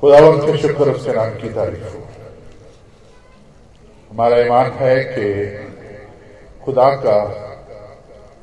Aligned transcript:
खुदावन 0.00 0.38
के 0.38 0.58
शुक्र 0.58 0.90
उसके 0.90 1.12
नाम 1.12 1.30
की 1.30 1.48
तारीफ़ 1.48 1.96
हो। 1.96 2.06
हमारा 4.10 4.38
ईमान 4.38 4.70
है 4.70 5.04
कि 5.04 5.24
खुदा 6.64 6.88
का 6.96 7.16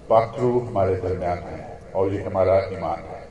पाखरू 0.09 0.59
हमारे 0.59 0.95
दरमियान 0.95 1.37
है 1.37 1.79
और 1.95 2.13
ये 2.13 2.21
हमारा 2.23 2.57
ईमान 2.73 2.99
है। 2.99 3.27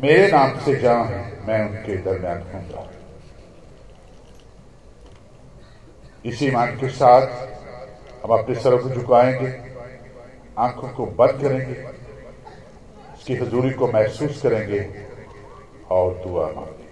मेरे 0.03 0.27
नाम 0.31 0.59
से 0.59 0.75
जहाँ 0.75 1.05
मैं 1.47 1.69
उनके 1.69 1.97
दरमियान 1.97 2.41
हूँगा 2.53 2.89
इसी 6.25 6.47
ईमान 6.47 6.75
के 6.75 6.89
साथ 6.89 7.27
हम 8.25 8.37
अपने 8.39 8.55
सरों 8.55 8.77
को 8.77 8.89
झुकाएँगे 8.89 9.66
आँखों 10.57 10.87
को 10.89 11.05
बंद 11.05 11.41
करेंगे, 11.41 11.83
उसकी 13.13 13.35
हजूरी 13.35 13.69
को 13.69 13.87
महसूस 13.87 14.41
करेंगे 14.41 14.79
और 15.91 16.13
दुआ 16.13 16.45
मांगेंगे। 16.45 16.85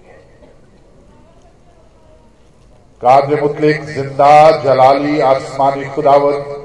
काद्र 3.02 3.41
मुतलिक, 3.41 3.82
ज़िंदा 3.84 4.52
जलाली, 4.64 5.20
आसमानी 5.20 5.86
खुदावत, 5.86 6.62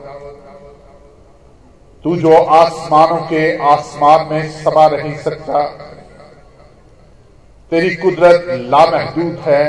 तू 2.05 2.17
जो 2.17 2.35
आसमानों 2.35 3.21
के 3.27 3.57
आसमान 3.57 4.27
में 4.27 4.51
समा 4.53 4.89
नहीं 4.89 5.17
सकता, 5.17 5.63
तेरी 7.73 7.95
कुदरत 7.97 8.47
लामहदूद 8.61 9.39
है, 9.39 9.65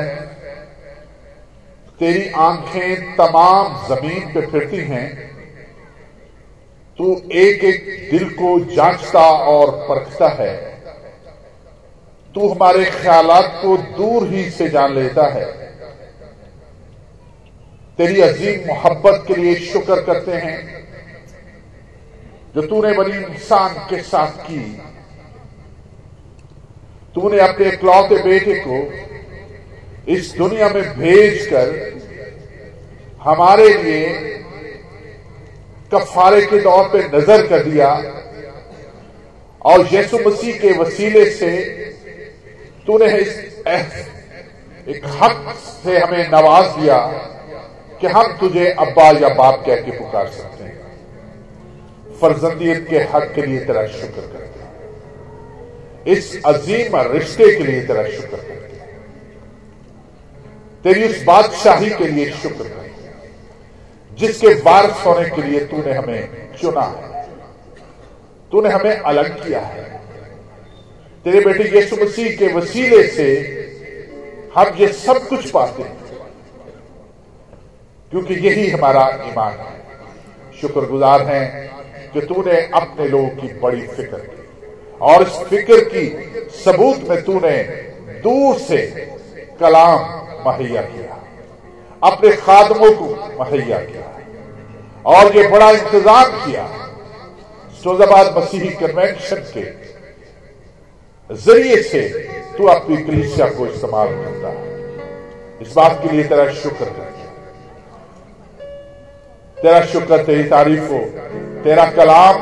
तेरी 2.00 2.30
आँखें 2.30 3.16
तमाम 3.16 3.88
ज़मीन 3.88 4.34
पे 4.34 4.46
फिरती 4.48 4.78
हैं 4.78 5.31
तू 7.02 7.14
एक 7.32 7.64
एक 7.64 8.10
दिल 8.12 8.30
को 8.30 8.48
जांचता 8.66 9.20
और 9.30 9.70
परखता 9.90 10.28
है। 10.30 10.56
तू 12.36 12.48
हमारे 12.50 12.84
ख्यालात 12.86 13.60
को 13.64 13.78
दूर 13.78 14.28
ही 14.28 14.50
से 14.50 14.70
जान 14.70 14.94
लेता 14.94 15.26
है। 15.28 15.46
तेरी 17.98 18.22
अजीम 18.22 18.68
मोहब्बत 18.68 19.24
के 19.28 19.36
लिए 19.36 19.56
शुक्र 19.56 20.02
करते 20.02 20.32
हैं, 20.32 20.58
जो 22.56 22.62
तूने 22.62 22.94
बनी 22.94 23.18
इंसान 23.18 23.74
के 23.90 24.02
साथ 24.02 24.32
की। 24.42 24.62
तूने 27.16 27.40
अपने 27.40 27.68
इकलौते 27.68 28.24
बेटे 28.24 28.64
को 28.68 28.78
इस 30.12 30.34
दुनिया 30.38 30.70
में 30.70 30.84
भेजकर 31.00 31.66
हमारे 33.22 33.74
लिए 33.74 34.06
कफारे 35.92 36.42
के 36.42 36.60
तौर 36.62 36.88
पे 36.90 37.00
नज़र 37.08 37.46
कर 37.48 37.64
दिया। 37.64 37.90
और 39.62 39.86
यीशु 39.88 40.20
मसीह 40.20 40.58
के 40.60 40.72
वसीले 40.78 41.26
से 41.32 41.52
तूने 42.88 43.08
इस 43.18 43.30
एक 44.88 45.02
हक 45.22 45.54
से 45.58 45.98
हमें 46.00 46.30
नवाज़ 46.30 46.80
दिया 46.80 46.98
कि 48.02 48.08
हम 48.08 48.38
तुझे 48.38 48.66
अब्बा 48.80 49.10
या 49.20 49.30
बाप 49.34 49.64
कह 49.66 49.82
के 49.82 49.92
पुकार 49.92 50.28
सकते 50.30 50.64
हैं। 50.64 50.80
फर्जंदियत 52.22 52.88
के 52.90 53.00
हक 53.12 53.32
के 53.36 53.42
लिए 53.42 53.60
तेरा 53.66 53.86
शुक्र 53.90 54.22
करते 54.24 54.60
हैं। 54.60 54.70
इस 56.08 56.42
अजीम 56.46 56.96
रिश्ते 57.12 57.56
के 57.56 57.64
लिए 57.64 57.82
तेरा 57.82 58.04
शुक्र 58.10 58.38
करते 58.38 58.78
हैं। 58.78 58.90
तेरी 60.84 61.04
उस 61.04 61.24
बादशाही 61.24 61.90
के 61.90 62.08
लिए 62.08 62.30
शुक्र 62.34 62.64
करते 62.64 62.90
हैं। 62.90 63.01
जिसके 64.12 64.54
वारस 64.62 65.06
होने 65.06 65.30
के 65.30 65.42
लिए 65.42 65.60
तूने 65.66 65.94
हमें 65.94 66.56
चुना 66.56 66.82
है। 66.82 67.24
तूने 68.52 68.70
हमें 68.70 68.96
अलग 68.96 69.44
किया 69.44 69.60
है। 69.62 69.84
तेरे 71.26 71.40
बेटे 71.42 71.64
यीशु 71.70 71.96
मसीह 71.96 72.36
के 72.38 72.48
वसीले 72.54 73.04
से 73.08 73.28
हम 74.56 74.76
ये 74.78 74.88
सब 74.94 75.28
कुछ 75.28 75.50
पाते 75.52 75.84
हैं, 75.84 75.98
क्योंकि 78.12 78.34
यही 78.48 78.70
हमारा 78.70 79.08
ईमान 79.26 79.54
है। 79.54 80.60
शुक्रगुजार 80.62 81.22
हैं 81.28 81.46
कि 82.14 82.22
तूने 82.24 82.60
अपने 82.74 83.08
लोगों 83.08 83.30
की 83.32 83.48
बड़ी 83.60 83.82
फ़िक्र 83.88 84.18
की, 84.18 84.42
और 85.02 85.22
इस 85.22 85.38
फ़िक्र 85.50 85.80
की 85.86 86.06
सबूत 86.56 87.10
में 87.10 87.24
तूने 87.24 87.58
दूर 88.24 88.58
से 88.60 88.78
कलाम 89.60 90.00
मुहैया 90.46 90.82
किया। 90.82 91.18
अपने 92.02 92.32
खादमों 92.38 92.92
को 92.92 93.06
मुहैया 93.38 93.80
किया। 93.80 94.08
और 95.08 95.36
ये 95.38 95.48
बड़ा 95.48 95.70
इंतज़ाम 95.72 96.32
किया। 96.36 96.66
सोजाबाद 97.84 98.38
मसीही 98.38 98.70
कन्वेंशन 98.78 99.44
के 99.54 99.66
ज़रिए 101.30 101.82
से 101.84 102.02
तू 102.58 102.66
अपनी 102.68 102.98
कलिसिया 102.98 103.48
को 103.50 103.66
इस्तेमाल 103.68 104.08
करता 104.16 104.48
है। 104.50 104.70
इस 105.62 105.74
बात 105.74 106.00
के 106.04 106.10
लिए 106.10 106.24
तेरा 106.24 106.52
शुक्र 106.54 106.86
कर 106.86 107.10
तेरा 109.58 109.82
शुक्र, 109.86 110.18
तेरी 110.18 110.44
तारीफ़ 110.44 110.92
हो। 110.92 111.00
तेरा 111.64 111.86
कलाम, 111.92 112.38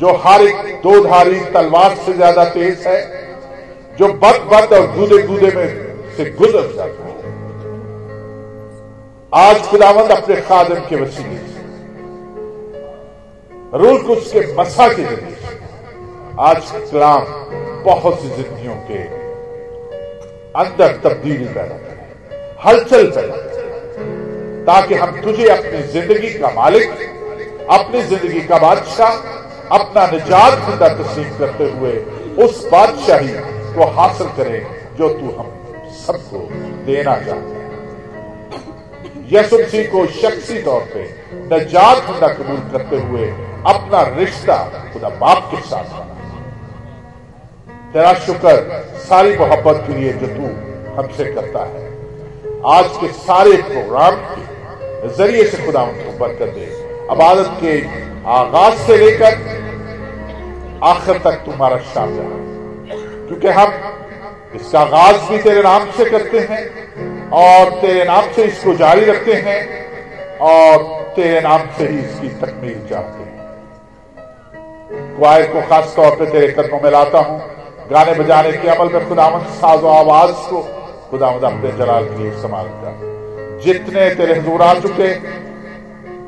जो 0.00 0.12
हर 0.24 0.42
एक 0.42 0.58
दो 0.82 0.92
धारी 1.04 1.40
तलवार 1.54 1.94
से 1.96 2.12
ज़्यादा 2.12 2.44
तेज 2.50 2.86
है, 2.86 3.00
जो 3.98 4.08
बद 4.14 4.36
बद 4.52 4.72
और 4.72 4.86
गूदे 4.92 5.18
गूदे 5.22 5.50
में 5.56 5.68
से 6.16 6.24
गुजर 6.30 6.72
जाता 6.76 7.04
है। 7.04 7.07
आज 9.32 9.66
खुदावंद 9.66 10.10
अपने 10.10 10.36
खादम 10.40 10.74
के 10.88 10.96
वसीले 10.96 11.36
रूल 13.78 13.98
कुछ 14.02 14.30
के 14.32 14.40
मसा 14.56 14.86
के 14.88 15.02
ज़रिए 15.02 15.36
आज 16.40 16.70
कलाम 16.92 17.24
बहुत 17.84 18.20
सी 18.20 18.28
जिंदगियों 18.28 18.76
के 18.90 19.02
अंदर 20.62 20.96
तब्दीली 21.04 21.44
पैदा 21.44 21.76
करे, 21.76 22.54
हलचल 22.64 23.10
पैदा 23.10 23.36
करे, 23.36 24.64
ताकि 24.64 24.94
हम 24.94 25.20
तुझे 25.20 25.48
अपनी 25.48 25.82
ज़िंदगी 25.92 26.32
का 26.38 26.52
मालिक, 26.54 26.88
अपनी 27.70 28.02
ज़िंदगी 28.02 28.40
का 28.40 28.58
बादशाह, 28.58 29.12
अपना 29.78 30.06
निजात 30.06 30.58
खुदा 30.64 30.88
तस्लीम 31.02 31.38
करते 31.38 31.70
हुए 31.70 31.92
उस 32.46 32.66
बादशाही 32.72 33.36
को 33.74 33.90
हासिल 33.90 34.28
करें 34.36 34.60
जो 34.96 35.08
तू 35.08 35.36
हम 35.38 35.54
सबको 36.06 36.48
देना 36.86 37.20
चाहता 37.20 37.57
है 39.28 39.34
यसु 39.34 39.58
मसीह 39.58 39.90
को 39.90 40.06
शख्सी 40.06 40.62
तौर 40.62 40.80
पे 40.94 41.02
नजात 41.52 41.98
खुदा 42.06 42.28
कबूल 42.28 42.60
करते 42.72 42.96
हुए 42.96 43.26
अपना 43.66 44.02
रिश्ता 44.18 44.56
खुदा 44.92 45.08
बाप 45.08 45.50
के 45.50 45.60
साथ 45.60 45.84
बना। 45.84 46.14
तेरा 47.92 48.12
शुक्र 48.14 48.52
सारी 48.98 49.36
मोहब्बत 49.36 49.84
के 49.86 49.92
लिए 49.94 50.12
जो 50.12 50.26
तू 50.26 50.46
हमसे 50.96 51.24
करता 51.24 51.64
है, 51.64 51.86
आज 52.66 52.96
के 52.96 53.08
सारे 53.08 53.56
प्रोग्राम 53.62 54.16
के 54.16 54.42
ज़रिए 55.08 55.44
से 55.44 55.64
खुदा 55.66 55.82
उनको 55.82 56.18
बरकत 56.18 56.54
दे। 56.54 56.66
अबादत 57.10 57.50
के 57.62 57.78
आगाज़ 58.30 58.78
से 58.78 58.96
लेकर 58.96 59.32
आखिर 60.84 61.18
तक 61.18 61.42
तुम्हारा 61.44 61.76
शामिल 61.76 62.28
क्योंकि 63.28 63.48
हम 63.48 63.72
इसका 64.54 64.80
आगाज़ 64.80 65.30
भी 65.30 65.38
तेरे 65.38 65.62
नाम 65.62 65.90
से 65.90 66.04
करते 66.04 66.38
हैं 66.40 66.62
और 67.32 67.70
तेरे 67.70 68.04
नाम 68.04 68.32
से 68.32 68.44
इसको 68.44 68.74
जारी 68.74 69.04
रखते 69.04 69.32
हैं 69.32 69.60
और 70.38 70.82
तेरे 71.16 71.40
नाम 71.40 71.60
से 71.78 71.86
ही 71.86 71.98
इसकी 71.98 72.28
तकमील 72.28 72.86
चाहते 72.90 73.22
हैं। 73.22 73.38
क्वायर 75.16 75.46
को 75.46 75.62
खास 75.62 75.92
तौर 75.96 76.16
पे 76.16 76.26
तेरे 76.26 76.48
कदमों 76.48 76.80
में 76.80 76.90
लाता 76.90 77.18
हूँ। 77.18 77.40
गाने 77.90 78.14
बजाने 78.14 78.52
के 78.52 78.68
अमल 78.68 78.92
में 78.92 79.08
खुदामद 79.08 79.42
साजो 79.42 79.86
आवाज़ 79.86 80.32
को 80.32 80.62
खुदामद 81.10 81.44
अपने 81.44 81.72
जलाल 81.72 82.04
के 82.04 82.22
लिए 82.22 82.32
इस्तेमाल 82.32 82.66
कर। 82.66 83.60
जितने 83.64 84.14
तेरे 84.14 84.34
हजूर 84.34 84.62
आ 84.62 84.74
चुके, 84.74 85.14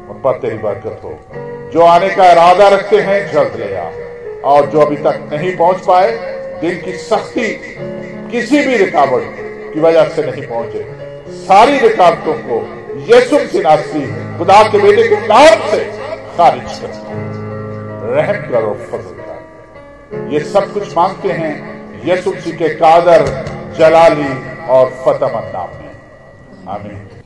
उन 0.09 0.21
पर 0.25 0.38
तेरी 0.38 0.59
बरकत 0.59 1.00
हो। 1.05 1.19
जो 1.73 1.81
आने 1.81 2.08
का 2.08 2.32
इरादा 2.32 2.69
रखते 2.69 3.00
हैं, 3.00 3.32
जल्द 3.32 3.53
ले 3.56 3.76
आ। 3.76 3.91
और 4.44 4.67
जो 4.67 4.81
अभी 4.81 4.96
तक 4.96 5.31
नहीं 5.32 5.56
पहुँच 5.56 5.79
पाए 5.79 6.11
दिल 6.61 6.81
की 6.81 6.93
सख्ती 6.93 7.49
किसी 8.31 8.62
भी 8.62 8.76
रुकावट 8.76 9.50
की 9.72 9.81
वजह 9.81 10.08
से 10.08 10.22
नहीं 10.22 10.46
पहुँचे। 10.46 10.84
सारी 11.38 11.78
रुकावटों 11.78 12.34
को 12.43 12.58
यीशु 13.08 13.38
नासी 13.61 14.05
खुदा 14.38 14.62
के 14.62 14.78
बेटे 14.78 15.08
के 15.08 15.26
नाम 15.26 15.70
से 15.70 15.84
खारिज 16.37 16.78
कर 16.78 16.90
रहम 18.11 18.50
करो, 18.50 18.75
फजल 18.90 19.19
ये 20.32 20.40
सब 20.40 20.72
कुछ 20.72 20.96
मांगते 20.96 21.32
हैं 21.32 21.55
यीशु 22.05 22.31
के 22.31 22.69
कादर, 22.75 23.25
जलाली 23.78 24.32
और 24.67 24.90
फतमन 25.05 25.50
नाम 25.55 25.69
में। 25.70 25.90
आमीन। 26.69 27.19